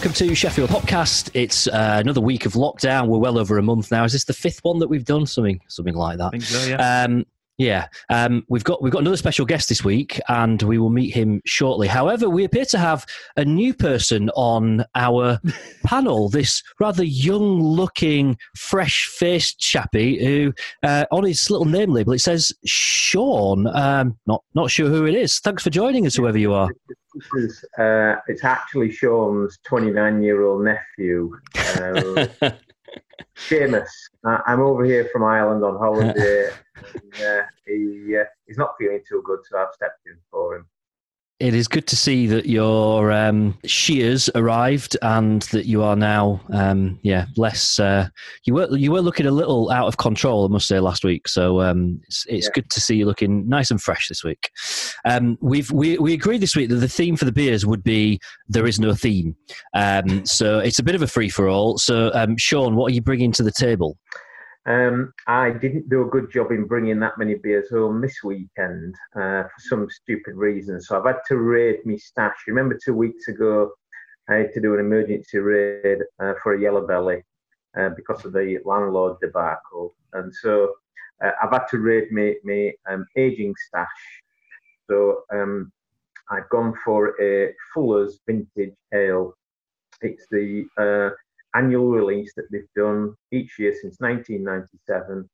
[0.00, 1.30] welcome to Sheffield Hopcast.
[1.34, 3.08] It's uh, another week of lockdown.
[3.08, 4.02] We're well over a month now.
[4.04, 5.26] Is this the fifth one that we've done?
[5.26, 6.28] Something, something like that.
[6.28, 7.02] I think so, yeah.
[7.04, 7.26] Um,
[7.58, 11.14] yeah, um, we've got we've got another special guest this week, and we will meet
[11.14, 11.86] him shortly.
[11.86, 13.04] However, we appear to have
[13.36, 15.38] a new person on our
[15.84, 16.30] panel.
[16.30, 23.66] This rather young-looking, fresh-faced chappie who, uh, on his little name label, it says Sean.
[23.66, 25.40] Um, not not sure who it is.
[25.40, 26.70] Thanks for joining us, whoever you are.
[27.14, 31.32] This is, uh, it's actually Sean's 29 year old nephew,
[31.80, 32.28] um,
[33.36, 33.88] Seamus.
[34.24, 36.50] I'm over here from Ireland on holiday.
[36.76, 40.66] and, uh, he, uh, he's not feeling too good, so I've stepped in for him.
[41.40, 46.42] It is good to see that your um, shears arrived and that you are now,
[46.52, 47.80] um, yeah, less.
[47.80, 48.08] Uh,
[48.44, 51.26] you were you were looking a little out of control, I must say, last week.
[51.28, 52.52] So um, it's, it's Yeah.
[52.56, 54.50] good to see you looking nice and fresh this week.
[55.06, 58.20] Um, we've we we agreed this week that the theme for the beers would be
[58.46, 59.34] there is no theme.
[59.72, 61.78] Um, so it's a bit of a free for all.
[61.78, 63.96] So um, Sean, what are you bringing to the table?
[64.66, 68.94] Um, I didn't do a good job in bringing that many beers home this weekend
[69.16, 70.80] uh, for some stupid reason.
[70.80, 72.36] So I've had to raid my stash.
[72.46, 73.72] Remember, two weeks ago,
[74.28, 77.22] I had to do an emergency raid uh, for a yellow belly
[77.76, 79.94] uh, because of the landlord debacle.
[80.12, 80.74] And so
[81.24, 83.88] uh, I've had to raid my, my um, aging stash.
[84.88, 85.72] So um,
[86.30, 89.34] I've gone for a Fuller's Vintage Ale.
[90.02, 91.16] It's the uh,
[91.54, 95.28] annual release that they've done each year since 1997.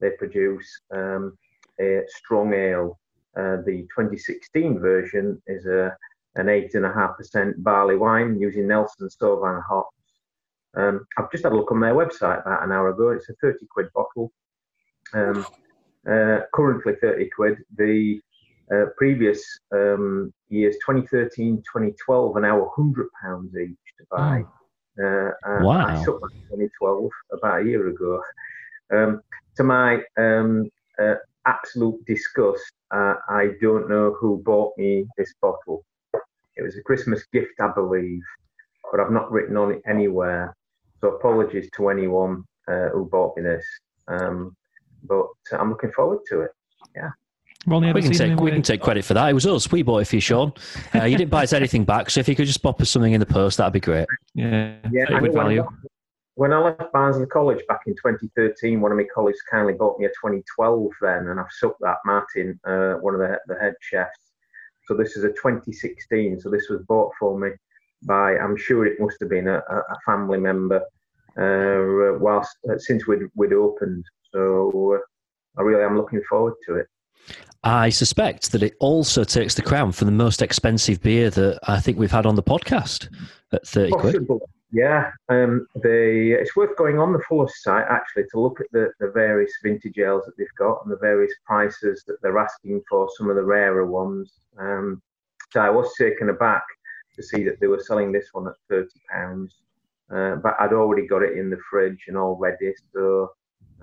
[0.00, 1.36] They produce um,
[1.80, 2.98] a strong ale.
[3.36, 5.96] Uh, the 2016 version is a
[6.36, 9.96] an eight and a half percent barley wine using Nelson Sauvin hops.
[10.76, 13.10] Um, I've just had a look on their website about an hour ago.
[13.10, 14.32] It's a 30 quid bottle.
[15.12, 15.44] Um,
[16.08, 17.58] uh, currently 30 quid.
[17.76, 18.20] The
[18.72, 24.44] uh, previous um, years, 2013, 2012, are now 100 pounds each to buy.
[24.98, 25.30] Uh,
[25.64, 25.86] Wow.
[25.86, 28.22] I took that in 2012, about a year ago.
[28.92, 29.20] Um,
[29.56, 30.68] to my um,
[31.00, 31.14] uh,
[31.46, 35.84] absolute disgust, uh, I don't know who bought me this bottle.
[36.56, 38.22] It was a Christmas gift, I believe,
[38.90, 40.54] but I've not written on it anywhere.
[41.00, 43.64] So apologies to anyone uh, who bought me this.
[44.08, 44.54] Um,
[45.04, 46.50] but I'm looking forward to it.
[46.94, 47.12] We've
[47.68, 49.28] only ever We can take we can take credit for that.
[49.28, 49.70] It was us.
[49.70, 50.52] We bought it for you, Sean.
[50.94, 53.12] Uh, you didn't buy us anything back, so if you could just pop us something
[53.12, 54.06] in the post, that'd be great.
[54.34, 55.62] Yeah, Yeah, very I good know when I value.
[55.62, 55.74] left-
[56.36, 60.06] When I left Barnsley College back in 2013, one of my colleagues kindly bought me
[60.06, 64.18] a 2012 then, and I've sucked that Martin, uh, one of the, the head chefs.
[64.86, 66.40] So this is a 2016.
[66.40, 67.50] So this was bought for me
[68.04, 70.80] by, I'm sure it must have been a, a a family member,
[71.36, 74.04] uh, whilst uh, since we'd, we'd opened.
[74.32, 76.86] So uh, I really am looking forward to it.
[77.62, 81.78] I suspect that it also takes the crown for the most expensive beer that I
[81.78, 83.08] think we've had on the podcast
[83.52, 84.28] at 30 quid.
[84.72, 88.92] Yeah, um, they, it's worth going on the Fuller site actually to look at the,
[89.00, 93.08] the various vintage ales that they've got and the various prices that they're asking for
[93.16, 94.32] some of the rarer ones.
[94.58, 95.02] Um,
[95.50, 96.62] so I was taken aback
[97.16, 99.56] to see that they were selling this one at thirty pounds,
[100.14, 102.72] uh, but I'd already got it in the fridge and all ready.
[102.94, 103.32] So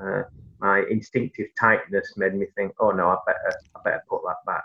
[0.02, 0.24] uh,
[0.60, 4.64] my instinctive tightness made me think, oh no, I better, I better put that back.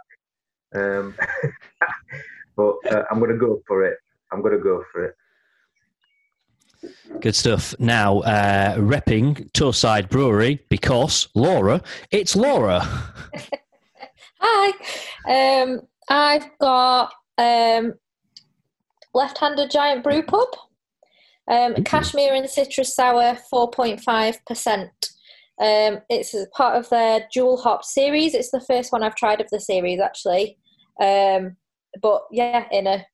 [0.74, 1.14] Um,
[2.56, 3.98] but uh, I'm going to go for it.
[4.32, 5.16] I'm going to go for it.
[7.20, 7.74] Good stuff.
[7.78, 12.80] Now, uh, repping Torside Brewery because Laura, it's Laura.
[14.40, 15.62] Hi.
[15.62, 17.94] Um, I've got um,
[19.14, 20.48] left-handed giant brew pub.
[21.48, 25.11] Um, cashmere and citrus sour, four point five percent.
[25.60, 28.34] Um, it's a part of their dual hop series.
[28.34, 30.58] It's the first one I've tried of the series actually.
[31.00, 31.56] Um,
[32.00, 33.04] but yeah, in a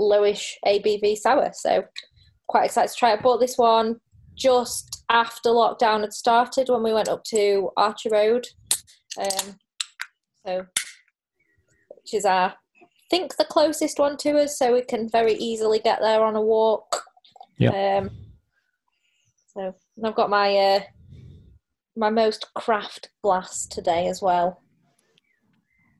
[0.00, 1.50] lowish ABV sour.
[1.54, 1.84] So
[2.48, 3.18] quite excited to try it.
[3.18, 4.00] I bought this one
[4.34, 8.46] just after lockdown had started when we went up to Archer Road.
[9.18, 9.56] Um,
[10.46, 10.66] so,
[11.88, 15.78] which is our, I think the closest one to us, so we can very easily
[15.78, 17.02] get there on a walk.
[18.00, 18.10] Um,
[19.54, 20.80] so and I've got my uh,
[21.96, 24.62] my most craft glass today as well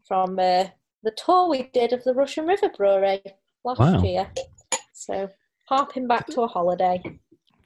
[0.06, 0.64] from uh,
[1.02, 3.20] the tour we did of the Russian River Brewery
[3.64, 4.02] last Wow.
[4.02, 4.30] year.
[4.92, 5.28] So
[5.68, 7.02] harping back to a holiday.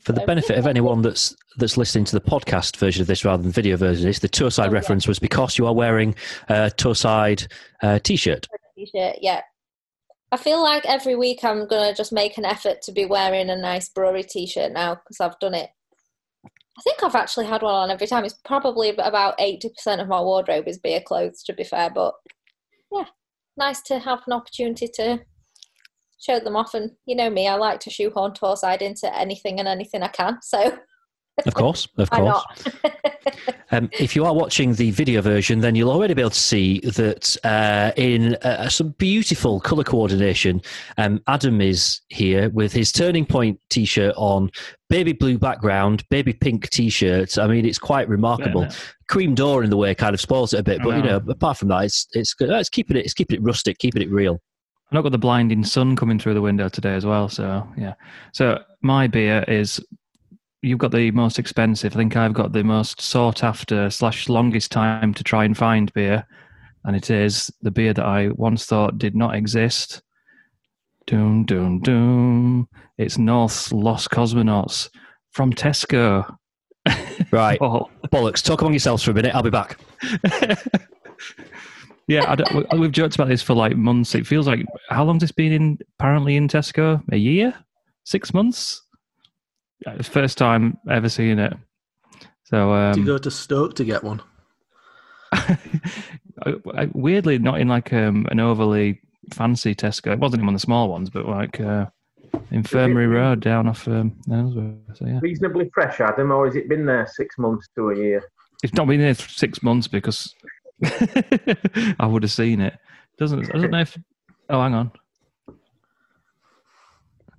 [0.00, 3.42] For the benefit of anyone that's that's listening to the podcast version of this rather
[3.42, 4.74] than video version of this, the Torside Oh, yeah.
[4.74, 6.14] reference was because you are wearing
[6.48, 7.46] a Torside
[7.82, 8.46] uh, t-shirt.
[8.76, 9.40] T-shirt, yeah.
[10.32, 13.56] I feel like every week I'm gonna just make an effort to be wearing a
[13.56, 15.70] nice brewery T-shirt now because I've done it.
[16.78, 18.24] I think I've actually had one on every time.
[18.24, 21.90] It's probably about eighty percent of my wardrobe is beer clothes, to be fair.
[21.90, 22.14] But
[22.92, 23.06] yeah,
[23.56, 25.20] nice to have an opportunity to
[26.20, 29.68] show them off, and you know me, I like to shoehorn Torside into anything and
[29.68, 30.38] anything I can.
[30.42, 30.78] So
[31.44, 32.44] Of course, of course.
[33.72, 36.78] Um, if you are watching the video version, then you'll already be able to see
[36.80, 40.62] that uh, in uh, some beautiful colour coordination,
[40.98, 44.50] um, Adam is here with his Turning Point t shirt on,
[44.88, 47.38] baby blue background, baby pink t shirt.
[47.38, 48.68] I mean, it's quite remarkable.
[49.08, 51.18] Cream door in the way kind of spoils it a bit, I but you know,
[51.18, 51.32] know.
[51.32, 52.50] apart from that, it's it's good.
[52.50, 54.40] It's keeping it, it's keeping it rustic, keeping it real.
[54.86, 57.28] I've not got the blinding sun coming through the window today as well.
[57.28, 57.94] So yeah.
[58.32, 59.80] So my beer is
[60.62, 61.94] you've got the most expensive.
[61.94, 65.92] I think I've got the most sought after slash longest time to try and find
[65.92, 66.26] beer,
[66.84, 70.02] and it is the beer that I once thought did not exist.
[71.06, 72.68] Doom doom doom.
[72.98, 74.88] It's North's Lost Cosmonauts
[75.30, 76.36] from Tesco.
[77.30, 78.42] Right, Oh, bollocks.
[78.42, 79.34] Talk among yourselves for a minute.
[79.34, 79.78] I'll be back.
[82.08, 84.14] yeah, I don't, we- we've joked about this for like months.
[84.14, 85.78] It feels like how long's this been in?
[85.98, 87.54] Apparently in Tesco, a year,
[88.04, 88.82] six months.
[89.84, 91.52] Yeah, It's first time ever seeing it.
[92.44, 94.22] So to um, go to Stoke to get one.
[95.32, 95.56] I-
[96.74, 99.00] I- weirdly, not in like um, an overly
[99.32, 100.12] fancy Tesco.
[100.12, 101.86] It wasn't even one of the small ones, but like uh,
[102.50, 104.76] Infirmary Road down off um, Ellsworth.
[104.94, 108.22] So yeah, Reasonably fresh, Adam, or has it been there six months to a year?
[108.62, 110.34] it's not been there for six months because
[110.84, 112.74] I would have seen it.
[113.18, 113.98] Doesn't I don't know if.
[114.48, 114.92] Oh, hang on.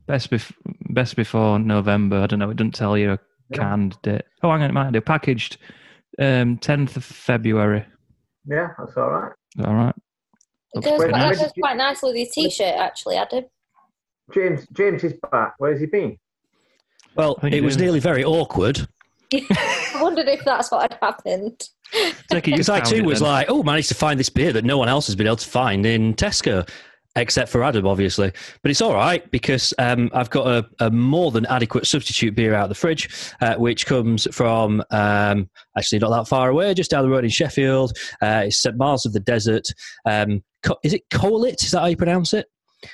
[0.08, 0.54] Best bef-
[0.90, 2.18] best before November.
[2.18, 2.50] I don't know.
[2.50, 3.20] It doesn't tell you a
[3.50, 3.58] Yeah.
[3.58, 4.24] canned date.
[4.44, 4.70] Oh, hang on.
[4.70, 5.02] It might do.
[5.02, 5.58] Packaged
[6.20, 7.86] um, 10th of February.
[8.46, 9.34] Yeah, that's all right.
[9.66, 9.94] All right.
[10.74, 11.38] It Looks goes, quite, nice.
[11.38, 13.46] it goes quite nicely with your t-shirt, actually, Adam.
[14.34, 15.54] James, James is back.
[15.58, 16.18] Where's he been?
[17.16, 18.88] Well, it you was nearly very awkward
[19.34, 21.62] I wondered if that's what had happened.
[21.92, 23.28] Take it, because I too was then.
[23.30, 25.48] like, oh, managed to find this beer that no one else has been able to
[25.50, 26.68] find in Tesco,
[27.18, 28.32] except for Adam, obviously.
[28.62, 32.54] But it's all right because um, I've got a, a more than adequate substitute beer
[32.54, 33.10] out of the fridge,
[33.42, 37.30] uh, which comes from um, actually not that far away, just down the road in
[37.30, 37.98] Sheffield.
[38.22, 39.68] Uh, it's St Mars of the Desert.
[40.06, 41.64] Um, Co- is it Colit?
[41.64, 42.48] Is that how you pronounce it?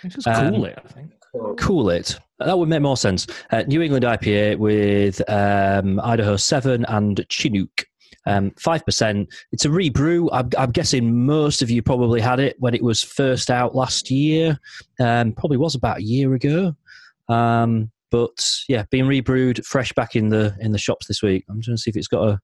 [0.03, 1.11] It's just um, cool it, I think.
[1.57, 2.19] Cool it.
[2.39, 3.25] That would make more sense.
[3.51, 7.85] Uh, New England IPA with um, Idaho 7 and Chinook.
[8.25, 9.27] Um, 5%.
[9.51, 10.29] It's a rebrew.
[10.31, 14.09] I'm, I'm guessing most of you probably had it when it was first out last
[14.09, 14.59] year.
[14.99, 16.75] Um, probably was about a year ago.
[17.29, 21.45] Um, but yeah, being rebrewed, fresh back in the in the shops this week.
[21.49, 22.39] I'm just going to see if it's got a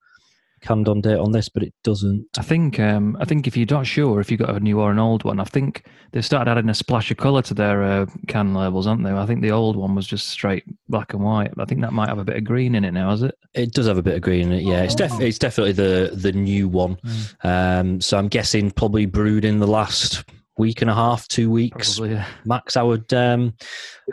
[0.61, 2.25] canned on date on this, but it doesn't.
[2.37, 4.91] I think um, I think if you're not sure if you've got a new or
[4.91, 8.05] an old one, I think they've started adding a splash of colour to their uh,
[8.27, 9.11] can labels, aren't they?
[9.11, 11.51] I think the old one was just straight black and white.
[11.57, 13.35] I think that might have a bit of green in it now, has it?
[13.53, 14.63] It does have a bit of green in it.
[14.63, 16.97] Yeah, it's def- it's definitely the the new one.
[17.43, 20.23] Um, so I'm guessing probably brewed in the last
[20.57, 22.15] week and a half, two weeks Probably.
[22.15, 22.25] Yeah.
[22.45, 22.75] max.
[22.75, 23.53] I would um,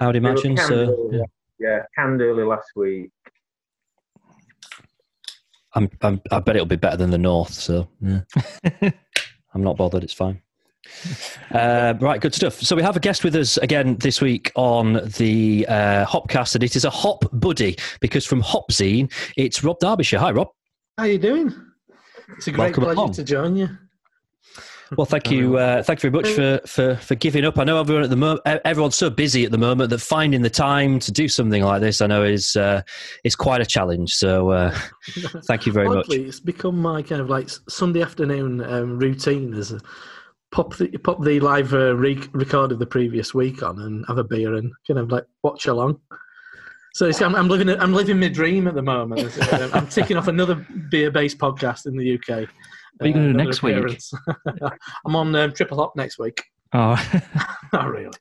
[0.01, 0.57] I would imagine.
[0.57, 1.21] So early,
[1.59, 3.11] yeah, canned early last week.
[5.77, 7.53] I'm, I'm I bet it'll be better than the North.
[7.53, 8.23] So yeah.
[9.55, 10.03] I'm not bothered.
[10.03, 10.41] It's fine.
[11.51, 12.55] Uh, right, good stuff.
[12.55, 16.65] So we have a guest with us again this week on the uh, Hopcast, and
[16.65, 20.19] it is a hop buddy because from Hopzine, it's Rob Derbyshire.
[20.19, 20.49] Hi, Rob.
[20.97, 21.55] How are you doing?
[22.37, 23.13] It's a great Welcome pleasure along.
[23.13, 23.69] to join you.
[24.97, 27.59] Well, thank you, uh, thank you very much for, for, for giving up.
[27.59, 30.51] I know everyone at the mo- everyone's so busy at the moment that finding the
[30.51, 32.83] time to do something like this, I know is uh,
[33.25, 34.13] is quite a challenge.
[34.13, 34.79] So, uh,
[35.47, 36.07] thank you very much.
[36.11, 39.55] It's become my kind of like Sunday afternoon um, routine.
[39.55, 39.81] Is a
[40.53, 44.19] pop the pop the live uh, re- record of the previous week on and have
[44.19, 46.01] a beer and kind of like watch along.
[46.95, 49.37] So it's, I'm, I'm living I'm living my dream at the moment.
[49.53, 50.55] Uh, I'm ticking off another
[50.91, 52.49] beer based podcast in the UK.
[52.99, 54.01] What are you gonna do another next week?
[55.07, 56.43] I'm on um, Triple Hop next week.
[56.73, 56.97] Oh,
[57.73, 58.17] Not really.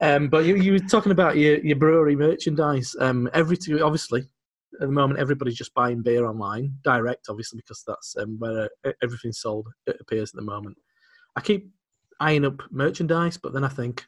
[0.00, 2.94] Um, but you, you were talking about your, your brewery merchandise.
[2.98, 4.22] Um, every two, obviously,
[4.80, 8.92] at the moment, everybody's just buying beer online, direct, obviously, because that's um, where uh,
[9.02, 9.68] everything's sold.
[9.86, 10.76] It appears at the moment.
[11.36, 11.70] I keep
[12.20, 14.04] eyeing up merchandise, but then I think,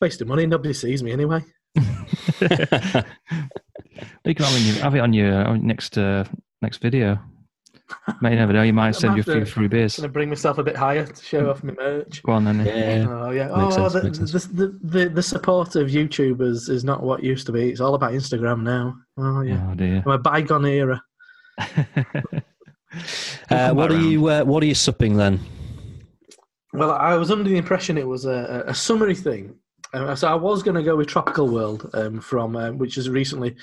[0.00, 0.46] wasting money.
[0.46, 1.44] Nobody sees me anyway.
[1.76, 1.84] you
[2.52, 3.04] can
[4.24, 6.24] have it on your, have it on your next uh,
[6.62, 7.18] next video.
[8.20, 8.62] May never know.
[8.62, 9.96] You might send you a few free beers.
[9.96, 12.22] Going to bring myself a bit higher to show off my merch.
[12.22, 12.64] Go on then.
[12.64, 13.48] yeah, Oh yeah.
[13.48, 14.38] Makes oh, sense, the.
[14.38, 17.70] The, the, the the support of YouTubers is not what it used to be.
[17.70, 18.96] It's all about Instagram now.
[19.16, 19.66] Oh yeah.
[19.70, 20.02] Oh dear.
[20.04, 21.02] I'm a bygone era.
[21.58, 21.64] uh,
[23.72, 24.10] what are around.
[24.10, 25.40] you uh, What are you supping then?
[26.72, 29.56] Well, I was under the impression it was a, a summary thing.
[29.92, 33.10] Um, so I was going to go with Tropical World um, from um, which has
[33.10, 33.56] recently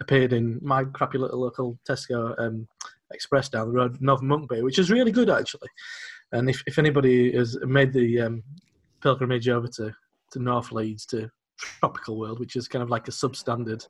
[0.00, 2.68] appeared in my crappy little local Tesco um,
[3.12, 5.68] Express down the road, North Monkbay, which is really good actually.
[6.32, 8.42] And if, if anybody has made the um,
[9.02, 9.92] pilgrimage over to,
[10.32, 13.84] to North Leeds to tropical world, which is kind of like a substandard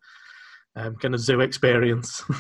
[0.77, 2.23] um, kind of zoo experience.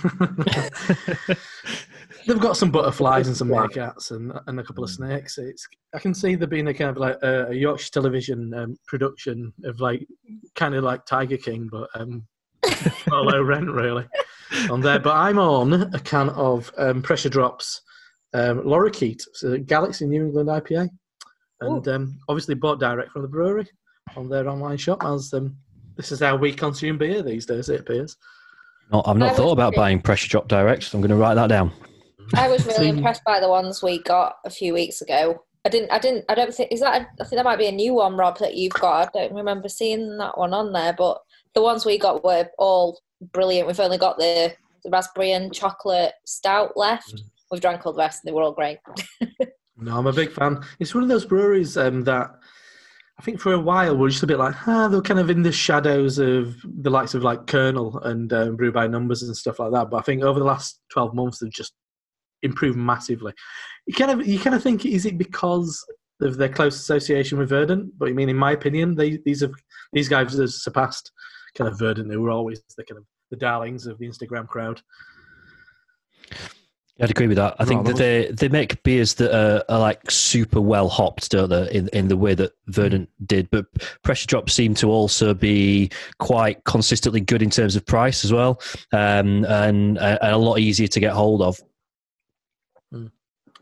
[2.26, 5.38] They've got some butterflies and some meerkats and, and a couple of snakes.
[5.38, 8.76] It's I can see there being a kind of like a, a Yorkshire television um,
[8.86, 10.06] production of like
[10.54, 12.26] kind of like Tiger King, but um,
[13.08, 14.06] low rent really
[14.70, 14.98] on there.
[14.98, 17.82] But I'm on a can of um, Pressure Drops
[18.34, 20.88] um, Lorikeet, so Galaxy New England IPA,
[21.60, 23.68] and um, obviously bought direct from the brewery
[24.16, 25.04] on their online shop.
[25.04, 25.56] As um,
[25.96, 28.16] this is how we consume beer these days, it appears.
[28.92, 29.76] No, I've not I thought would about agree.
[29.76, 31.72] buying pressure drop direct, so I'm going to write that down.
[32.34, 35.44] I was really See- impressed by the ones we got a few weeks ago.
[35.64, 35.90] I didn't.
[35.90, 36.24] I didn't.
[36.28, 37.08] I don't think is that.
[37.20, 39.14] I think that might be a new one, Rob, that you've got.
[39.14, 41.20] I don't remember seeing that one on there, but
[41.54, 43.00] the ones we got were all
[43.32, 43.66] brilliant.
[43.66, 44.54] We've only got the,
[44.84, 47.14] the raspberry and chocolate stout left.
[47.14, 47.22] Mm.
[47.50, 48.78] We've drank all the rest, and they were all great.
[49.80, 50.62] No, I'm a big fan.
[50.78, 52.30] It's one of those breweries um, that
[53.18, 55.42] I think for a while we're just a bit like, ah, they're kind of in
[55.42, 59.58] the shadows of the likes of like Kernel and um, Brew by Numbers and stuff
[59.58, 59.90] like that.
[59.90, 61.72] But I think over the last 12 months they've just
[62.42, 63.32] improved massively.
[63.86, 65.84] You kind of you kind of think is it because
[66.20, 67.98] of their close association with Verdant?
[67.98, 69.52] But I mean, in my opinion, they these have
[69.92, 71.10] these guys have surpassed
[71.54, 72.08] kind of Verdant.
[72.08, 74.82] They were always the kind of the darlings of the Instagram crowd.
[77.02, 77.56] I'd agree with that.
[77.58, 81.48] I think that they they make beers that are, are like super well hopped, don't
[81.48, 81.70] they?
[81.72, 83.66] In in the way that Verdant did, but
[84.02, 88.60] Pressure Drop seem to also be quite consistently good in terms of price as well,
[88.92, 91.58] um, and, and a lot easier to get hold of.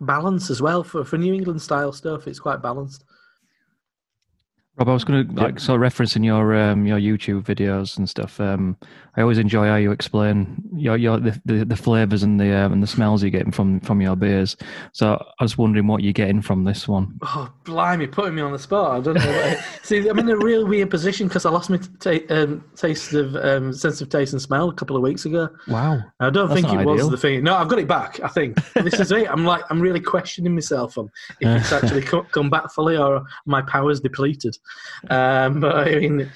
[0.01, 2.27] Balance as well for, for New England style stuff.
[2.27, 3.05] It's quite balanced.
[4.79, 8.09] Rob, I was going to like sort of referencing your um, your YouTube videos and
[8.09, 8.39] stuff.
[8.39, 8.77] Um,
[9.17, 12.73] I always enjoy how you explain your your the, the, the flavors and the um,
[12.73, 14.57] and the smells you're getting from from your beers.
[14.93, 17.19] So I was wondering what you're getting from this one.
[17.23, 18.99] Oh, blimey, putting me on the spot.
[18.99, 19.27] I don't know.
[19.27, 23.15] What See, I'm in a real weird position because I lost my ta- um, taste
[23.15, 25.49] of um, sense of taste and smell a couple of weeks ago.
[25.67, 27.43] Wow, I don't That's think it not was the thing.
[27.43, 28.21] No, I've got it back.
[28.21, 29.29] I think this is it.
[29.29, 33.63] I'm like, I'm really questioning myself on if it's actually come back fully or my
[33.63, 34.57] powers depleted.
[35.11, 36.29] Um, but I mean,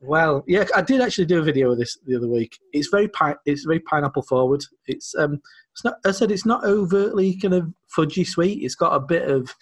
[0.00, 2.58] well, yeah, I did actually do a video of this the other week.
[2.72, 4.64] It's very pi- it's very pineapple forward.
[4.86, 5.42] It's um,
[5.72, 5.96] it's not.
[6.06, 8.62] I said it's not overtly kind of fudgy sweet.
[8.62, 9.54] It's got a bit of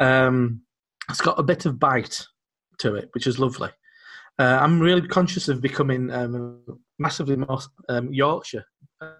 [0.00, 0.62] um,
[1.08, 2.26] it's got a bit of bite
[2.78, 3.70] to it, which is lovely.
[4.38, 6.62] Uh, I'm really conscious of becoming um,
[6.98, 8.64] massively more um, Yorkshire,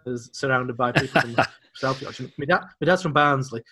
[0.06, 1.36] as surrounded by people from
[1.74, 2.30] South Yorkshire.
[2.38, 3.62] My, dad, my dad's from Barnsley,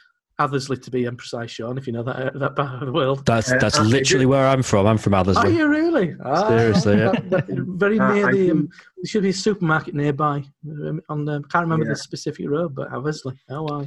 [0.41, 3.27] Athersley to be imprecise, Sean, if you know that that part of the world.
[3.27, 4.87] That's Uh, that's I literally where I'm from.
[4.87, 6.15] I'm from Are you really?
[6.25, 7.11] Ah, Seriously, yeah.
[7.11, 8.47] that- that- very Uh, near I the.
[8.47, 10.45] do- Um, there should be a supermarket nearby.
[10.71, 11.93] Um, on the, can't remember Yeah.
[11.93, 13.37] the specific road, but Athersley.
[13.51, 13.87] Oh, wow.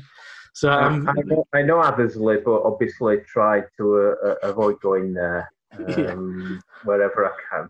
[0.53, 4.81] So Uh, um, I, know, I know Athersley, but obviously try to uh, uh, avoid
[4.81, 5.49] going there
[5.87, 6.11] Yeah.
[6.11, 7.69] um, wherever I can.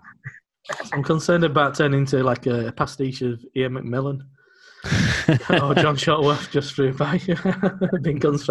[0.92, 4.22] I'm concerned about turning into like a pastiche of Ian McMillan.
[5.50, 7.20] Or John Shotworth just through by
[8.02, 8.50] being guns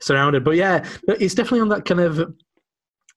[0.00, 0.44] surrounded.
[0.44, 2.34] But yeah, it's definitely on that kind of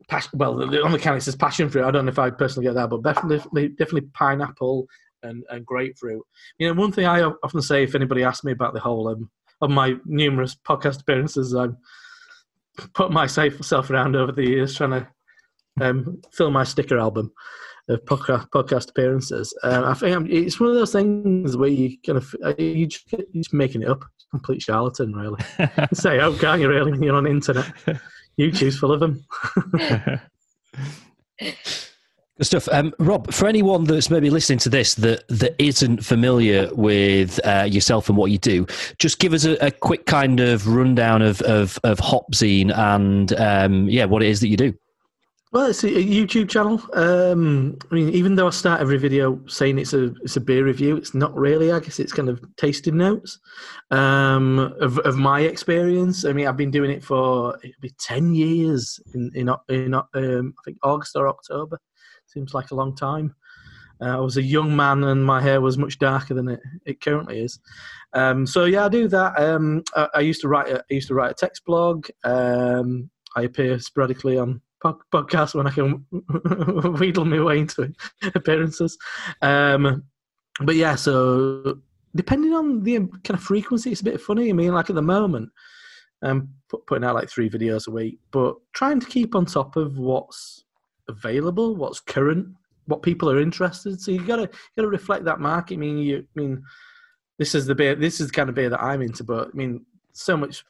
[0.07, 0.31] passion.
[0.33, 1.85] Well, on the can it says passion fruit.
[1.85, 4.87] I don't know if I personally get that, but definitely, definitely pineapple
[5.23, 6.23] and, and grapefruit.
[6.57, 9.29] You know, one thing I often say if anybody asks me about the whole um,
[9.61, 11.75] of my numerous podcast appearances, I've
[12.93, 15.07] put myself around over the years trying to
[15.81, 17.31] um, fill my sticker album
[17.87, 19.57] of podcast, podcast appearances.
[19.63, 23.11] Um, I think I'm, it's one of those things where you kind of you just,
[23.11, 25.39] you're just making it up, complete charlatan, really.
[25.93, 26.97] Say, oh, can't you really?
[27.05, 27.71] You're on the internet,
[28.39, 29.25] YouTube's full of them.
[32.37, 32.67] Good stuff.
[32.69, 37.63] Um, Rob, for anyone that's maybe listening to this that, that isn't familiar with uh,
[37.63, 38.65] yourself and what you do,
[38.99, 43.87] just give us a, a quick kind of rundown of, of, of Hopzine and um,
[43.87, 44.73] yeah, what it is that you do.
[45.55, 46.81] Well, it's a YouTube channel.
[46.91, 50.65] Um, I mean, even though I start every video saying it's a it's a beer
[50.65, 51.71] review, it's not really.
[51.71, 53.39] I guess it's kind of tasting notes
[53.89, 56.25] um, of of my experience.
[56.25, 60.03] I mean, I've been doing it for it'll be ten years in in, in um,
[60.13, 61.79] I think August or October.
[62.25, 63.33] Seems like a long time.
[64.01, 66.99] Uh, I was a young man and my hair was much darker than it, it
[66.99, 67.61] currently is.
[68.11, 69.39] Um, so yeah, I do that.
[69.39, 70.67] Um, I, I used to write.
[70.67, 72.09] A, I used to write a text blog.
[72.25, 76.05] Um, I appear sporadically on pod- podcasts when I can
[76.99, 77.93] wheedle my way into
[78.35, 78.97] appearances.
[79.41, 80.03] Um,
[80.61, 81.79] but yeah, so
[82.15, 84.49] depending on the kind of frequency, it's a bit funny.
[84.49, 85.49] I mean, like at the moment,
[86.21, 86.53] I'm
[86.87, 90.63] putting out like three videos a week, but trying to keep on top of what's
[91.07, 92.47] available, what's current,
[92.85, 93.99] what people are interested.
[93.99, 95.75] So you gotta you gotta reflect that market.
[95.75, 96.63] I mean, you I mean,
[97.37, 97.95] this is the beer.
[97.95, 99.23] This is the kind of beer that I'm into.
[99.23, 100.63] But I mean, so much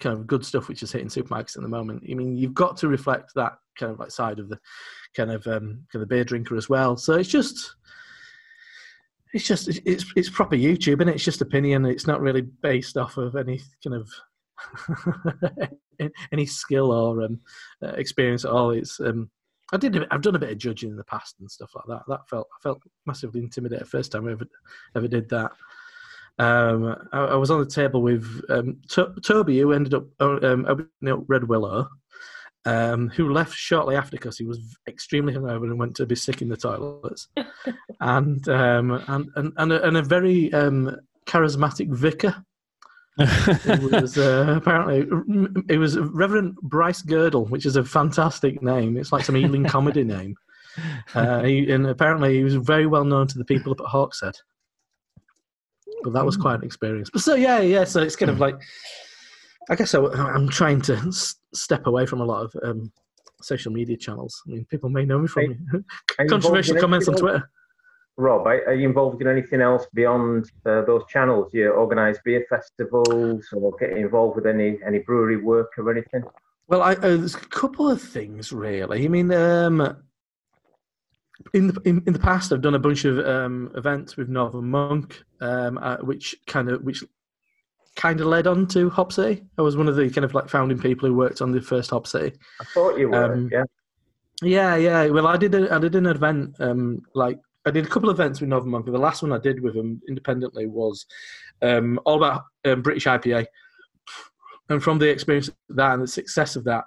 [0.00, 2.04] kind of good stuff which is hitting supermarkets at the moment.
[2.08, 4.58] I mean, you've got to reflect that kind of like side of the
[5.14, 6.96] kind of um, kind of beer drinker as well.
[6.96, 7.74] So it's just
[9.32, 11.16] it's just it's it's proper YouTube and it?
[11.16, 11.84] it's just opinion.
[11.84, 15.70] It's not really based off of any kind of
[16.32, 17.40] any skill or um,
[17.82, 18.70] uh, experience at all.
[18.70, 19.30] It's um,
[19.72, 22.02] I did I've done a bit of judging in the past and stuff like that.
[22.08, 24.46] That felt I felt massively intimidated first time I ever
[24.96, 25.52] ever did that.
[26.38, 30.66] Um, I, I, was on the table with um, to- Toby, who ended up um,
[30.68, 31.88] opening up Red Willow,
[32.64, 36.40] um, who left shortly after because he was extremely hungover and went to be sick
[36.40, 37.28] in the toilets,
[38.00, 42.44] and, um, and and and a, and a very um, charismatic vicar.
[43.18, 45.08] it was uh, apparently
[45.68, 48.96] it was Reverend Bryce Girdle, which is a fantastic name.
[48.96, 50.36] It's like some Ealing comedy name.
[51.14, 54.36] Uh, he, and apparently he was very well known to the people up at Hawkshead.
[56.02, 57.10] But that was quite an experience.
[57.10, 57.84] But so yeah, yeah.
[57.84, 58.56] So it's kind of like,
[59.70, 60.00] I guess I,
[60.34, 62.92] am trying to s- step away from a lot of um,
[63.42, 64.42] social media channels.
[64.46, 65.84] I mean, people may know me from
[66.28, 67.50] controversial comments on Twitter.
[68.16, 71.54] Rob, are, you involved in anything else beyond uh, those channels?
[71.54, 76.24] You organise beer festivals or get involved with any any brewery work or anything?
[76.66, 79.04] Well, I, uh, there's a couple of things really.
[79.04, 80.02] I mean, um,
[81.54, 84.70] in the in, in the past, I've done a bunch of um, events with Northern
[84.70, 87.04] Monk, um, uh, which kind of which
[87.96, 89.44] kind of led on to Hop City.
[89.56, 91.90] I was one of the kind of like founding people who worked on the first
[91.90, 92.36] Hop City.
[92.60, 93.64] I thought you were, um, yeah.
[94.42, 95.06] Yeah, yeah.
[95.08, 98.16] Well, I did a, I did an event um, like I did a couple of
[98.18, 98.86] events with Northern Monk.
[98.86, 101.06] The last one I did with them independently was
[101.60, 103.46] um, all about um, British IPA.
[104.70, 106.84] And from the experience of that and the success of that,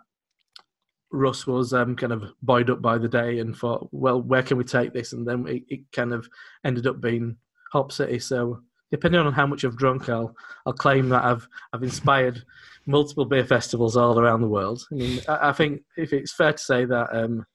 [1.11, 4.57] Russ was um, kind of buoyed up by the day and thought, well, where can
[4.57, 5.13] we take this?
[5.13, 6.27] And then it, it, kind of
[6.63, 7.35] ended up being
[7.71, 8.19] Hop City.
[8.19, 12.43] So depending on how much I've drunk, I'll I'll claim that I've I've inspired
[12.85, 14.85] multiple beer festivals all around the world.
[14.91, 17.45] I mean, I, I think if it's fair to say that um,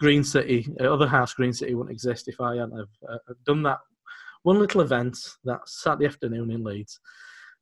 [0.00, 3.62] Green City, uh, other house Green City, wouldn't exist if I hadn't have, uh, done
[3.64, 3.78] that
[4.42, 6.98] one little event that Saturday afternoon in Leeds.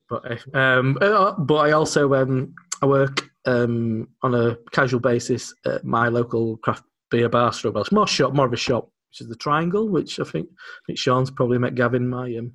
[0.08, 5.84] But um, uh, but I also um, I work um, on a casual basis at
[5.84, 7.90] my local craft beer bar, Strawbells.
[7.92, 10.98] More shop, more of a shop, which is the Triangle, which I think, I think
[10.98, 12.52] Sean's probably met Gavin, my um,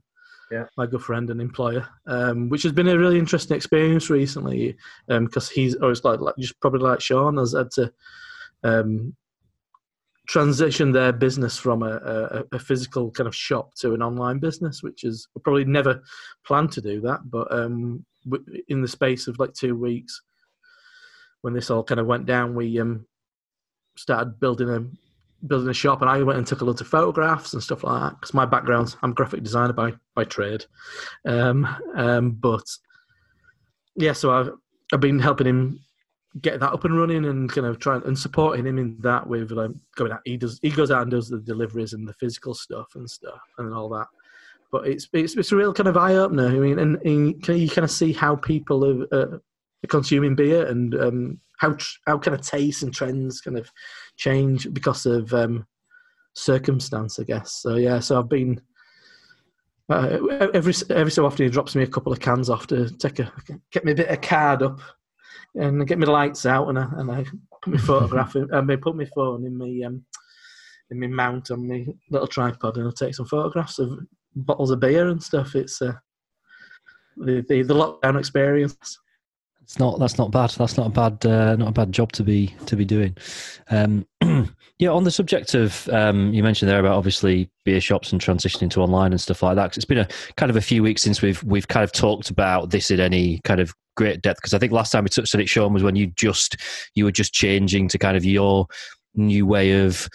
[0.51, 0.65] yeah.
[0.77, 4.75] my good friend and employer, um, which has been a really interesting experience recently
[5.08, 7.91] because um, he's always like, like, just probably like Sean has had to
[8.63, 9.15] um,
[10.27, 14.84] transition their business from a, a, a, physical kind of shop to an online business,
[14.84, 16.01] which is probably never
[16.45, 18.06] planned to do that, but um,
[18.69, 20.21] in the space of like two weeks,
[21.43, 23.06] when this all kind of went down, we um,
[23.97, 27.53] started building a building a shop, and I went and took a lot of photographs
[27.53, 28.19] and stuff like that.
[28.19, 30.65] Because my background, I'm graphic designer by by trade,
[31.25, 32.63] um, um, but
[33.95, 34.51] yeah, so I've
[34.93, 35.82] I've been helping him
[36.41, 39.51] get that up and running and kind of trying and supporting him in that with
[39.51, 40.21] like going out.
[40.23, 43.41] He does he goes out and does the deliveries and the physical stuff and stuff
[43.58, 44.08] and all that.
[44.71, 46.47] But it's it's, it's a real kind of eye opener.
[46.47, 49.38] I mean, and, and you kind of see how people are, uh,
[49.88, 53.69] consuming beer and um, how how kind of tastes and trends kind of
[54.17, 55.65] change because of um,
[56.34, 57.54] circumstance, I guess.
[57.62, 58.62] So yeah, so I've been.
[59.89, 60.17] Uh,
[60.54, 63.32] every every so often he drops me a couple of cans off to take a
[63.72, 64.80] get me a bit of card up
[65.56, 67.26] and get my lights out and I, and I
[67.62, 70.06] put my photograph in, I put my phone in my um,
[70.89, 74.00] in my mount on my little tripod and I take some photographs of
[74.36, 75.56] bottles of beer and stuff.
[75.56, 75.93] It's uh,
[77.17, 79.00] the, the the lockdown experience.
[79.63, 79.97] It's not.
[79.97, 80.52] That's not bad.
[80.52, 81.26] That's not a bad.
[81.26, 83.15] Uh, not a bad job to be to be doing.
[83.69, 84.06] Um,
[84.78, 84.89] yeah.
[84.89, 88.82] On the subject of um, you mentioned there about obviously beer shops and transitioning to
[88.82, 89.71] online and stuff like that.
[89.71, 92.30] Cause it's been a kind of a few weeks since we've we've kind of talked
[92.30, 94.39] about this in any kind of great depth.
[94.39, 96.58] Because I think last time we touched on it, Sean, was when you just
[96.93, 98.67] you were just changing to kind of your
[99.15, 100.10] new way of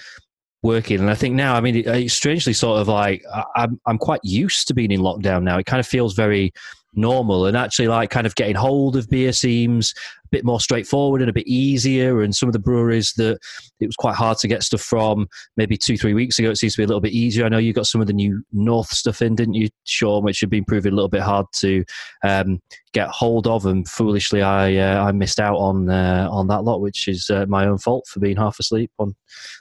[0.62, 1.00] working.
[1.00, 3.24] And I think now, I mean, it, it's strangely sort of like
[3.56, 5.58] I'm I'm quite used to being in lockdown now.
[5.58, 6.52] It kind of feels very
[6.98, 11.20] normal and actually like kind of getting hold of beer seems a bit more straightforward
[11.20, 12.22] and a bit easier.
[12.22, 13.38] And some of the breweries that
[13.80, 16.74] it was quite hard to get stuff from maybe two three weeks ago it seems
[16.74, 17.44] to be a little bit easier.
[17.44, 20.40] I know you got some of the new north stuff in didn't you sean which
[20.40, 21.84] had been proving a little bit hard to
[22.24, 22.60] um,
[22.92, 23.66] get hold of.
[23.66, 27.46] And foolishly i uh, i missed out on uh, on that lot which is uh,
[27.48, 29.14] my own fault for being half asleep on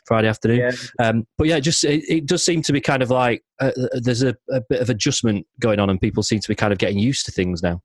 [0.06, 0.60] friday afternoon.
[0.60, 0.72] Yeah.
[1.06, 4.00] Um, but yeah just it, it, does seem to be kind of like uh, uh,
[4.02, 6.80] there's a, a bit of adjustment going on and people seem to be kind of
[6.80, 7.82] getting used to things now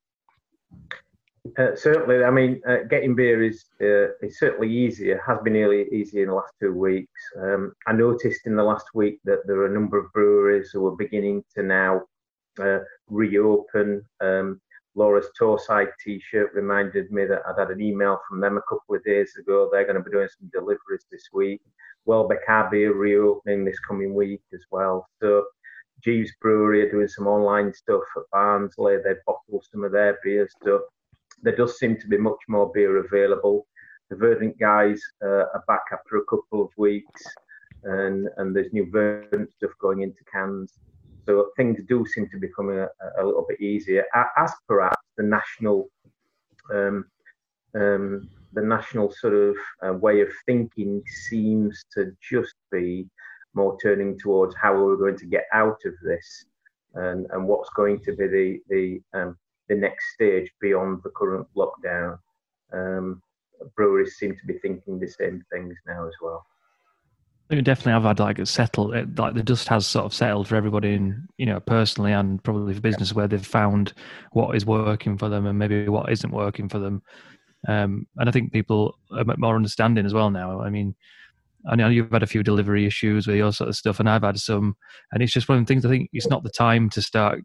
[1.57, 5.21] uh, certainly, I mean, uh, getting beer is uh, is certainly easier.
[5.25, 7.21] Has been nearly easy in the last two weeks.
[7.37, 10.85] Um, I noticed in the last week that there are a number of breweries who
[10.87, 12.01] are beginning to now
[12.59, 14.03] uh, reopen.
[14.21, 14.61] Um,
[14.95, 19.03] Laura's Torside T-shirt reminded me that I'd had an email from them a couple of
[19.03, 19.69] days ago.
[19.71, 21.61] They're going to be doing some deliveries this week.
[22.05, 25.07] Welbeck Abbey are reopening this coming week as well.
[25.19, 25.45] So
[26.03, 28.97] Jeeves Brewery are doing some online stuff at Barnsley.
[28.97, 30.51] They bottle some of their beers.
[30.63, 30.83] So
[31.43, 33.67] there does seem to be much more beer available.
[34.09, 37.23] The Verdant guys uh, are back after a couple of weeks,
[37.83, 40.73] and and there's new Verdant stuff going into cans.
[41.25, 42.87] So things do seem to be becoming a,
[43.19, 44.05] a little bit easier,
[44.37, 45.89] as perhaps the national,
[46.73, 47.05] um,
[47.75, 53.07] um, the national sort of uh, way of thinking seems to just be
[53.53, 56.45] more turning towards how we're going to get out of this,
[56.95, 59.37] and, and what's going to be the the um,
[59.73, 62.19] the next stage beyond the current lockdown.
[62.71, 63.21] Um,
[63.75, 66.45] breweries seem to be thinking the same things now as well.
[67.49, 70.55] We definitely have had like a settle, like the dust has sort of settled for
[70.55, 73.93] everybody, and you know, personally and probably for business, where they've found
[74.31, 77.01] what is working for them and maybe what isn't working for them.
[77.67, 80.61] Um, and I think people are more understanding as well now.
[80.61, 80.95] I mean,
[81.69, 84.23] I know you've had a few delivery issues with your sort of stuff, and I've
[84.23, 84.75] had some,
[85.11, 85.85] and it's just one of the things.
[85.85, 87.39] I think it's not the time to start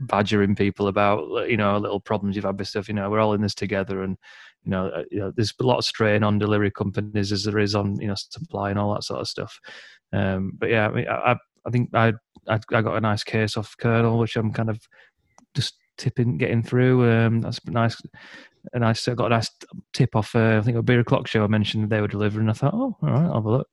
[0.00, 2.88] badgering people about you know little problems you've had with stuff.
[2.88, 4.16] You know, we're all in this together, and
[4.64, 7.58] you know, uh, you know, there's a lot of strain on delivery companies as there
[7.58, 9.58] is on you know supply and all that sort of stuff.
[10.12, 12.12] Um, but yeah, I, mean, I, I think I,
[12.48, 14.80] I, I got a nice case off Kernel, which I'm kind of
[15.54, 17.10] just tipping, getting through.
[17.10, 18.00] Um, that's nice.
[18.72, 19.50] And I still got a nice
[19.92, 20.34] tip off.
[20.34, 21.44] Uh, I think a beer o'clock show.
[21.44, 22.48] I mentioned they were delivering.
[22.48, 23.68] I thought, oh, all right, I'll have a look.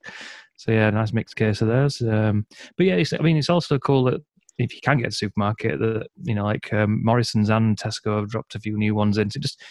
[0.57, 2.01] So yeah, nice mixed case of theirs.
[2.01, 2.45] Um,
[2.77, 4.21] but yeah, I mean, it's also cool that
[4.63, 8.29] if you can get a supermarket that you know, like um, Morrison's and Tesco have
[8.29, 9.29] dropped a few new ones in.
[9.29, 9.61] So it just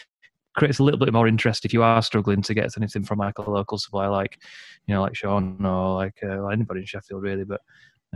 [0.55, 3.38] creates a little bit more interest if you are struggling to get anything from like
[3.38, 4.38] a local supplier, like
[4.87, 7.44] you know, like Sean or like uh, anybody in Sheffield, really.
[7.44, 7.61] But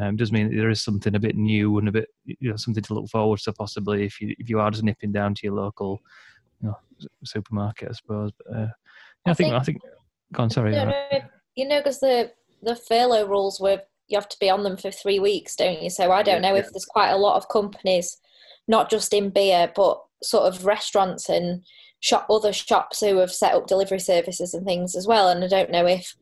[0.00, 2.82] um, does mean there is something a bit new and a bit you know something
[2.82, 5.54] to look forward to possibly if you if you are just nipping down to your
[5.54, 6.00] local
[6.60, 6.76] you know
[7.24, 8.30] supermarket, I suppose.
[8.38, 8.68] But uh,
[9.26, 9.78] yeah, I, think, I think.
[10.32, 10.74] Go on, sorry.
[10.74, 11.20] You know,
[11.56, 12.32] you know, because the
[12.62, 15.90] the furlough rules were you have to be on them for three weeks, don't you?
[15.90, 18.18] So I don't know if there's quite a lot of companies,
[18.68, 21.62] not just in beer, but sort of restaurants and
[22.00, 25.28] shop other shops who have set up delivery services and things as well.
[25.28, 26.14] And I don't know if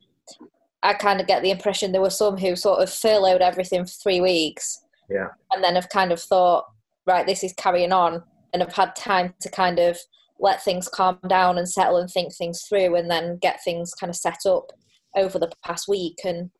[0.82, 3.90] I kind of get the impression there were some who sort of furloughed everything for
[3.90, 4.80] three weeks.
[5.10, 5.28] Yeah.
[5.52, 6.66] And then have kind of thought,
[7.06, 9.98] right, this is carrying on and have had time to kind of
[10.38, 14.10] let things calm down and settle and think things through and then get things kind
[14.10, 14.72] of set up
[15.16, 16.18] over the past week.
[16.24, 16.50] And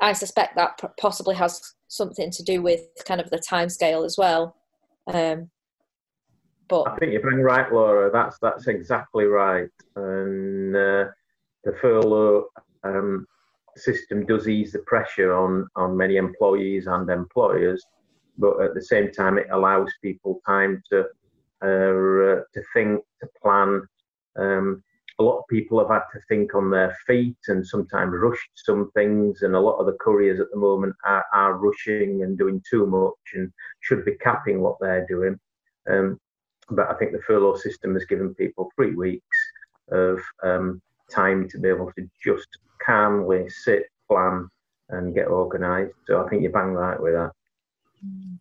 [0.00, 4.16] I suspect that possibly has something to do with kind of the time scale as
[4.18, 4.56] well.
[5.12, 5.50] Um,
[6.68, 8.10] but I think you're bang right, Laura.
[8.10, 9.68] That's that's exactly right.
[9.94, 11.06] And uh,
[11.64, 12.46] the furlough
[12.82, 13.26] um,
[13.76, 17.84] system does ease the pressure on on many employees and employers,
[18.36, 21.04] but at the same time, it allows people time to
[21.62, 23.82] uh, to think, to plan.
[24.38, 24.82] Um,
[25.18, 28.90] a lot of people have had to think on their feet and sometimes rushed some
[28.94, 32.62] things, and a lot of the couriers at the moment are, are rushing and doing
[32.68, 33.50] too much and
[33.80, 35.38] should be capping what they're doing.
[35.88, 36.18] Um,
[36.70, 39.38] but I think the furlough system has given people three weeks
[39.90, 42.48] of um, time to be able to just
[42.84, 44.48] calmly sit, plan,
[44.90, 45.94] and get organised.
[46.06, 47.32] So I think you're bang right with that.
[48.04, 48.38] Mm.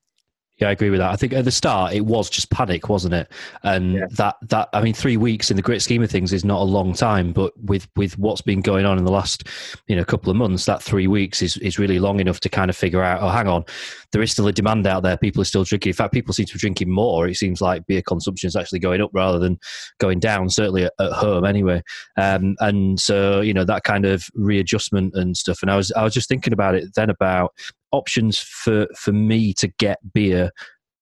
[0.58, 1.12] Yeah, I agree with that.
[1.12, 3.30] I think at the start it was just panic, wasn't it?
[3.64, 4.06] And yeah.
[4.12, 6.64] that that I mean, three weeks in the great scheme of things is not a
[6.64, 9.50] long time, but with with what's been going on in the last
[9.88, 12.70] you know couple of months, that three weeks is is really long enough to kind
[12.70, 13.22] of figure out.
[13.22, 13.66] Oh, hang on,
[14.14, 15.18] there is still a demand out there.
[15.18, 15.90] People are still drinking.
[15.90, 17.28] In fact, people seem to be drinking more.
[17.28, 19.60] It seems like beer consumption is actually going up rather than
[20.00, 20.50] going down.
[20.50, 21.84] Certainly at, at home, anyway.
[22.16, 25.62] Um, and so you know that kind of readjustment and stuff.
[25.62, 27.52] And I was I was just thinking about it then about
[27.96, 30.52] options for for me to get beer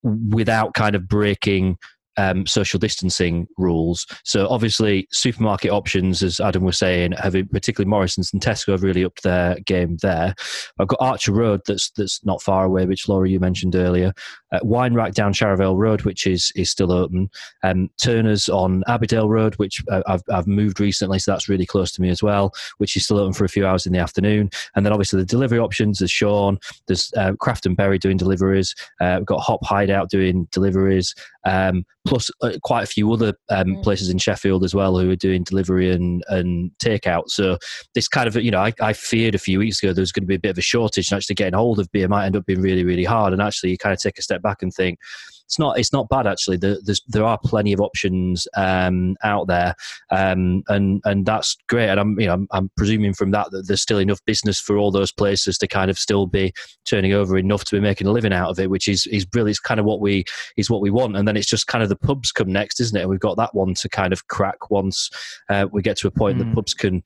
[0.04, 1.78] without kind of breaking
[2.18, 4.06] um, social distancing rules.
[4.24, 9.04] So obviously, supermarket options, as Adam was saying, have particularly Morrison's and Tesco have really
[9.04, 10.36] upped their game there.
[10.80, 14.14] I've got Archer Road that's that's not far away, which Laura you mentioned earlier.
[14.52, 17.30] Uh, Wine Rack down Charleville Road, which is is still open.
[17.64, 21.92] Um, Turner's on Abbeydale Road, which uh, I've I've moved recently, so that's really close
[21.94, 24.50] to me as well, which is still open for a few hours in the afternoon.
[24.76, 26.00] And then obviously the delivery options.
[26.00, 26.60] There's Sean.
[26.88, 28.76] There's uh, Craft and Berry doing deliveries.
[29.02, 31.16] Uh, we've got Hop Hideout doing deliveries.
[31.46, 33.84] Um, plus uh, quite a few other um, mm.
[33.84, 37.30] places in Sheffield as well who are doing delivery and, and takeout.
[37.30, 37.58] So
[37.96, 40.24] this kind of, you know, I, I feared a few weeks ago there was going
[40.24, 42.36] to be a bit of a shortage and actually getting hold of beer might end
[42.36, 43.34] up being really, really hard.
[43.34, 45.00] And actually you kind of take a step back and think,
[45.46, 46.58] it's not it's not bad actually.
[46.58, 46.78] There,
[47.08, 49.76] there are plenty of options um, out there,
[50.10, 51.90] um, and and that's great.
[51.90, 54.78] And I'm you know I'm, I'm, presuming from that that there's still enough business for
[54.78, 56.54] all those places to kind of still be
[56.86, 59.54] turning over enough to be making a living out of it, which is is brilliant.
[59.54, 60.26] It's kind of what we
[60.58, 61.18] is what we want.
[61.18, 63.02] And then it's just kind of the pubs come next, isn't it?
[63.02, 65.10] And we've got that one to kind of crack once
[65.50, 66.50] uh, we get to a point mm.
[66.50, 67.04] the pubs can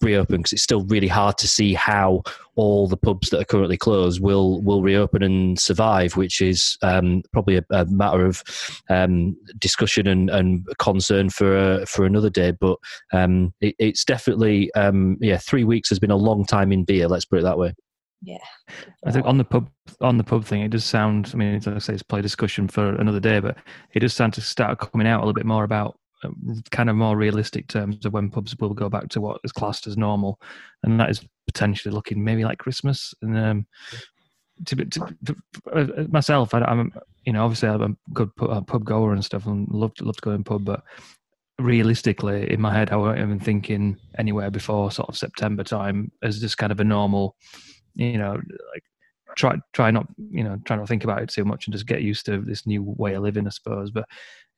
[0.00, 2.22] reopen because it's still really hard to see how
[2.54, 7.22] all the pubs that are currently closed will will reopen and survive, which is um,
[7.32, 8.42] probably a, a, matter of
[8.90, 12.50] um, discussion and, and, concern for uh, for another day.
[12.50, 12.78] But
[13.12, 17.08] um, it, it's definitely um, yeah, three weeks has been a long time in beer.
[17.08, 17.74] Let's put it that way.
[18.22, 18.38] Yeah,
[19.06, 21.30] I think on the pub on the pub thing, it does sound.
[21.32, 23.56] I mean, as I say, it's play discussion for another day, but
[23.94, 25.98] it does sound to start coming out a little bit more about
[26.70, 29.86] kind of more realistic terms of when pubs will go back to what is classed
[29.86, 30.40] as normal,
[30.82, 33.14] and that is potentially looking maybe like Christmas.
[33.22, 33.66] And um,
[34.66, 35.36] to, to, to
[35.72, 36.92] uh, myself, I, am
[37.24, 40.16] you know obviously I'm a good pub, pub goer and stuff, and love to love
[40.16, 40.82] to go in pub, but
[41.58, 46.40] realistically in my head, I wasn't even thinking anywhere before sort of September time as
[46.40, 47.36] just kind of a normal,
[47.94, 48.32] you know,
[48.72, 48.84] like
[49.38, 52.02] try try not you know try not think about it too much and just get
[52.02, 53.90] used to this new way of living, I suppose.
[53.90, 54.06] But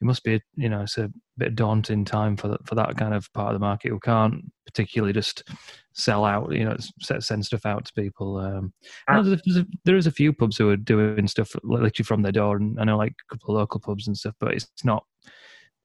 [0.01, 3.31] it must be you know it's a bit daunting time for for that kind of
[3.35, 5.45] part of the market who can't particularly just
[5.93, 8.73] sell out you know send stuff out to people um
[9.09, 12.57] there's a, there is a few pubs who are doing stuff literally from their door
[12.57, 15.05] and i know like a couple of local pubs and stuff but it's not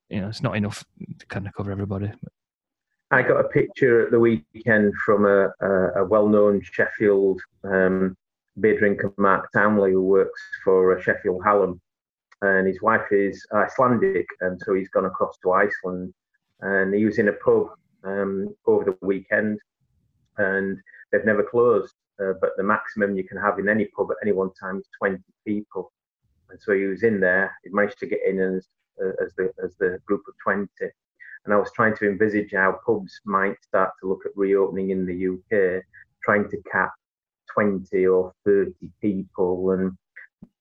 [0.09, 0.85] you know it's not enough
[1.17, 2.11] to kind of cover everybody
[3.11, 8.17] I got a picture at the weekend from a, a, a well-known Sheffield um,
[8.59, 11.81] beer drinker, Mark Townley, who works for Sheffield Hallam,
[12.41, 16.13] and his wife is Icelandic, and so he's gone across to Iceland.
[16.61, 17.67] And he was in a pub
[18.03, 19.59] um, over the weekend,
[20.37, 20.77] and
[21.11, 21.93] they've never closed.
[22.21, 24.87] Uh, but the maximum you can have in any pub at any one time is
[24.99, 25.91] 20 people.
[26.49, 27.53] And so he was in there.
[27.63, 28.67] He managed to get in as,
[29.03, 30.69] uh, as the as the group of 20.
[31.43, 35.05] And I was trying to envisage how pubs might start to look at reopening in
[35.05, 35.83] the UK,
[36.23, 36.91] trying to cap
[37.55, 39.91] 20 or 30 people and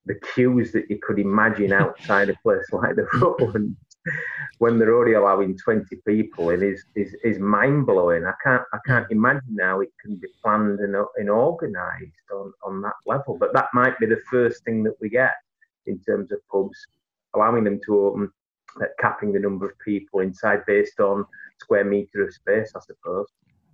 [0.06, 3.76] the queues that you could imagine outside a place like the Rutland
[4.58, 8.24] when they're already allowing 20 people in is, is, is mind blowing.
[8.24, 12.82] I can't I can't imagine how it can be planned and, and organised on, on
[12.82, 13.36] that level.
[13.38, 15.34] But that might be the first thing that we get
[15.86, 16.78] in terms of pubs,
[17.34, 18.30] allowing them to open,
[18.80, 21.24] uh, capping the number of people inside based on
[21.60, 23.26] square metre of space, I suppose.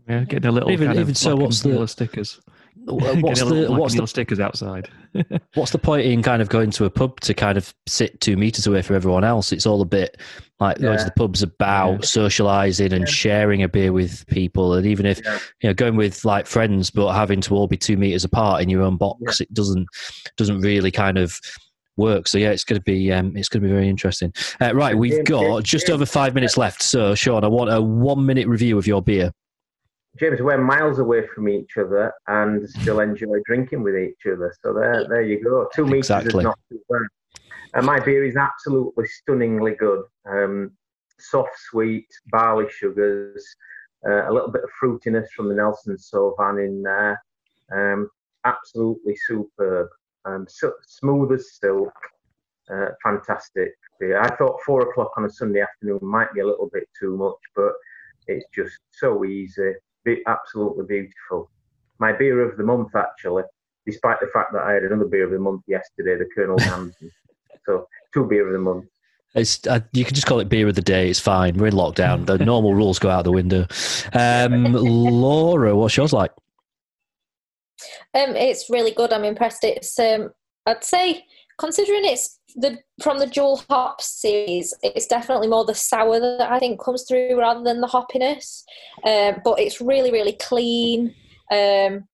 [0.09, 2.41] Yeah, getting a little even, kind even of so, what's the stickers?
[2.87, 4.89] What's the what's the stickers outside?
[5.55, 8.37] what's the point in kind of going to a pub to kind of sit two
[8.37, 9.53] meters away from everyone else?
[9.53, 10.19] It's all a bit
[10.61, 10.85] like yeah.
[10.85, 12.01] going to the pubs about yeah.
[12.01, 13.13] socializing and yeah.
[13.13, 15.19] sharing a beer with people, and even if
[15.63, 18.69] you know going with like friends, but having to all be two meters apart in
[18.69, 19.87] your own box, it doesn't
[20.37, 21.39] doesn't really kind of
[21.97, 22.29] work.
[22.29, 24.33] So yeah, it's going to be um, it's going to be very interesting.
[24.61, 26.83] Uh, right, we've got just over five minutes left.
[26.83, 29.33] So Sean, I want a one minute review of your beer.
[30.21, 34.55] James, we're miles away from each other and still enjoy drinking with each other.
[34.63, 35.67] So there, there you go.
[35.75, 36.41] Two meters exactly.
[36.41, 37.41] is not too bad.
[37.73, 40.03] And my beer is absolutely stunningly good.
[40.31, 40.73] Um,
[41.19, 43.43] soft, sweet, barley sugars,
[44.07, 47.23] uh, a little bit of fruitiness from the Nelson Sauvin in there.
[47.75, 48.11] Um,
[48.45, 49.89] absolutely superb.
[50.27, 51.95] Um, so, smooth as silk.
[52.71, 54.21] Uh, fantastic beer.
[54.21, 57.41] I thought four o'clock on a Sunday afternoon might be a little bit too much,
[57.57, 57.73] but
[58.27, 59.73] it's just so easy
[60.05, 61.51] be absolutely beautiful.
[61.99, 63.45] My beer of the month, actually,
[63.87, 67.11] despite the fact that I had another beer of the month yesterday, the Kernel Hampton.
[67.67, 68.87] so two beer of the month.
[69.35, 71.09] It's uh, you can just call it beer of the day.
[71.09, 71.57] It's fine.
[71.57, 72.27] We're in lockdown.
[72.27, 73.67] The normal rules go out the window.
[74.13, 76.33] Um, Laura, what's yours like?
[78.13, 79.13] Um, it's really good.
[79.13, 79.63] I'm impressed.
[79.63, 80.31] It's um,
[80.67, 81.25] I'd say
[81.61, 86.59] considering it's the from the dual hop series, it's definitely more the sour that I
[86.59, 88.65] think comes through rather than the hoppiness.
[89.05, 91.15] Um, but it's really, really clean.
[91.53, 92.09] Um,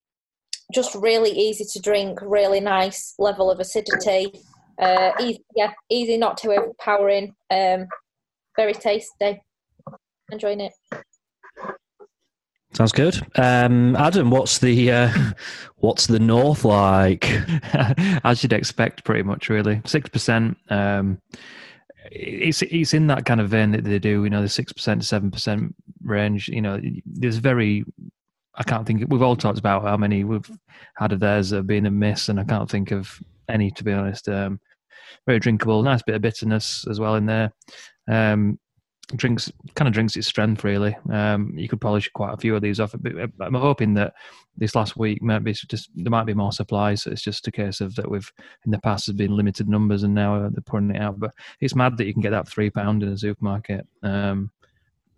[0.75, 2.19] just really easy to drink.
[2.21, 4.33] Really nice level of acidity.
[4.81, 7.33] Uh, easy, yeah, easy, not too overpowering.
[7.51, 7.87] Um,
[8.57, 9.41] very tasty.
[10.33, 10.73] Enjoying it.
[12.77, 13.19] Sounds good.
[13.37, 15.11] Um, Adam, what's the uh,
[15.77, 17.25] what's the north like?
[18.23, 19.81] As you'd expect, pretty much, really.
[19.87, 20.59] Six percent.
[20.69, 21.19] Um,
[22.13, 24.25] it's it's in that kind of vein that they do.
[24.25, 26.49] You know, the six percent, to seven percent range.
[26.49, 27.87] You know, there's very.
[28.57, 29.03] I can't think.
[29.09, 30.51] We've all talked about how many we've
[30.99, 33.11] had of theirs that have been a miss, and I can't think of
[33.49, 34.29] any to be honest.
[34.29, 34.61] Um,
[35.25, 37.55] very drinkable, nice bit of bitterness as well in there.
[38.07, 38.59] Um,
[39.15, 40.97] drinks kind of drinks its strength really.
[41.11, 42.95] Um, you could polish quite a few of these off.
[42.99, 44.15] But I'm hoping that
[44.57, 47.03] this last week might be just there might be more supplies.
[47.03, 48.31] So it's just a case of that we've
[48.65, 51.21] in the past has been limited numbers and now they're putting it out.
[51.21, 53.87] But it's mad that you can get that three pound in a supermarket.
[54.03, 54.51] Um,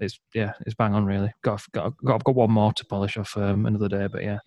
[0.01, 1.33] it's yeah, it's bang on really.
[1.43, 4.39] Got got got, got one more to polish off um, another day, but yeah.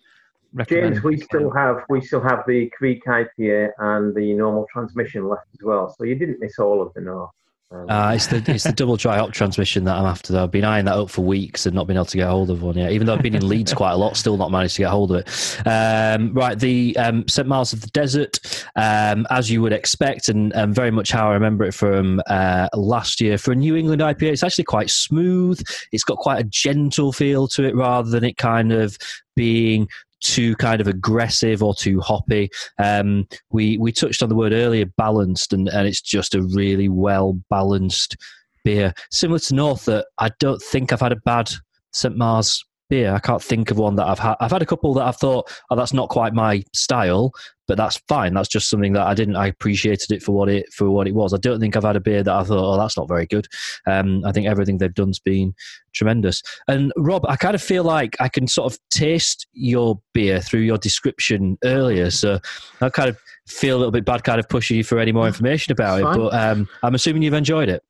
[0.68, 5.46] James, we still have we still have the Creek IPA and the normal transmission left
[5.54, 5.94] as well.
[5.96, 7.30] So you didn't miss all of the north.
[7.72, 10.32] Um, Uh, it's the it's the double dry hop transmission that I'm after.
[10.32, 12.50] Though I've been eyeing that up for weeks and not been able to get hold
[12.50, 12.92] of one yet.
[12.92, 15.12] Even though I've been in Leeds quite a lot, still not managed to get hold
[15.12, 15.66] of it.
[15.66, 18.38] Um, right, the um, St Mars of the Desert,
[18.76, 22.68] um, as you would expect, and, and very much how I remember it from uh,
[22.74, 24.32] last year for a New England IPA.
[24.32, 25.62] It's actually quite smooth.
[25.92, 28.96] It's got quite a gentle feel to it, rather than it kind of
[29.34, 29.88] being
[30.22, 32.48] too kind of aggressive or too hoppy.
[32.78, 36.88] Um, we we touched on the word earlier, balanced, and, and it's just a really
[36.88, 38.16] well balanced
[38.64, 38.94] beer.
[39.10, 41.50] Similar to North, that I don't think I've had a bad
[41.92, 43.14] St Mars beer.
[43.14, 44.34] I can't think of one that I've had.
[44.38, 47.32] I've had a couple that I've thought, oh, that's not quite my style,
[47.66, 48.34] but that's fine.
[48.34, 49.36] That's just something that I didn't.
[49.36, 51.32] I appreciated it for what it for what it was.
[51.32, 53.46] I don't think I've had a beer that I thought, oh, that's not very good.
[53.86, 55.54] Um, I think everything they've done's been
[55.94, 56.42] tremendous.
[56.68, 60.60] And Rob, I kind of feel like I can sort of taste your beer through
[60.60, 62.10] your description earlier.
[62.10, 62.40] So
[62.82, 63.16] I kind of
[63.48, 66.04] feel a little bit bad, kind of pushing you for any more information about it.
[66.04, 67.82] But um, I'm assuming you've enjoyed it.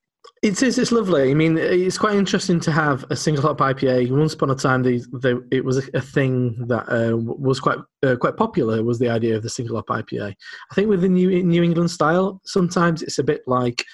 [0.43, 0.79] It is.
[0.79, 1.31] It's lovely.
[1.31, 4.11] I mean, it's quite interesting to have a single hop IPA.
[4.11, 8.37] Once upon a time, it was a, a thing that uh, was quite uh, quite
[8.37, 8.83] popular.
[8.83, 10.35] Was the idea of the single hop IPA?
[10.71, 13.85] I think with the New New England style, sometimes it's a bit like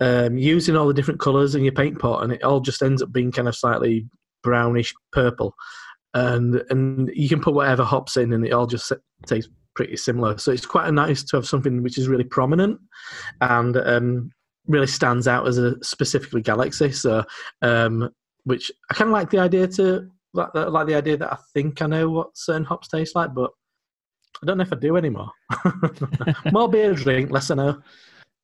[0.00, 3.02] um, using all the different colours in your paint pot, and it all just ends
[3.02, 4.08] up being kind of slightly
[4.42, 5.54] brownish purple.
[6.14, 8.92] And and you can put whatever hops in, and it all just
[9.26, 10.36] tastes pretty similar.
[10.38, 12.80] So it's quite nice to have something which is really prominent
[13.40, 14.32] and um,
[14.68, 16.92] really stands out as a specifically Galaxy.
[16.92, 17.24] So,
[17.62, 18.10] um,
[18.44, 21.82] which I kind of like the idea to like, like the idea that I think
[21.82, 23.50] I know what certain hops taste like, but
[24.42, 25.30] I don't know if I do anymore.
[26.52, 27.82] More beer drink, less I know.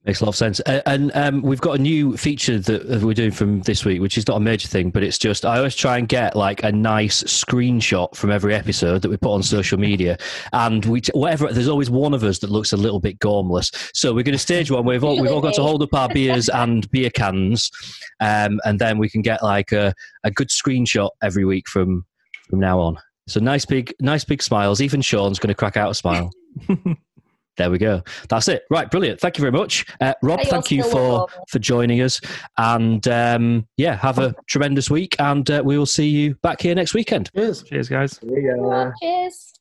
[0.04, 0.60] Makes a lot of sense.
[0.60, 4.28] And um, we've got a new feature that we're doing from this week, which is
[4.28, 7.22] not a major thing, but it's just I always try and get like a nice
[7.22, 10.18] screenshot from every episode that we put on social media.
[10.52, 13.74] And we, whatever, there's always one of us that looks a little bit gormless.
[13.94, 14.84] So we're going to stage one.
[14.84, 17.70] We've all, we've all got to hold up our beers and beer cans.
[18.20, 22.04] Um, and then we can get like a, a good screenshot every week from,
[22.50, 22.98] from now on.
[23.26, 24.82] So nice big, nice big smiles.
[24.82, 26.30] Even Sean's going to crack out a smile.
[27.56, 28.02] There we go.
[28.28, 28.64] That's it.
[28.68, 29.20] Right, brilliant.
[29.20, 30.40] Thank you very much, uh, Rob.
[30.40, 31.42] Hey, thank you for welcome.
[31.48, 32.20] for joining us,
[32.58, 36.74] and um, yeah, have a tremendous week, and uh, we will see you back here
[36.74, 37.30] next weekend.
[37.34, 37.62] Cheers.
[37.62, 38.20] Cheers, guys.
[38.22, 38.92] yeah.
[39.00, 39.53] Cheers.